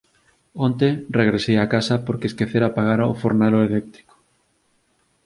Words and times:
Onte 0.67 0.87
regresei 1.19 1.57
a 1.59 1.69
casa 1.75 1.95
porque 2.05 2.29
esquecera 2.31 2.65
apagar 2.67 2.99
o 3.11 3.17
fornelo 3.21 3.59
eléctrico. 3.69 4.15